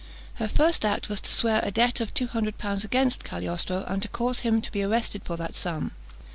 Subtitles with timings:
[0.39, 4.01] Her first act was to swear a debt of two hundred pounds against Cagliostro, and
[4.01, 5.91] to cause him to be arrested for that sum.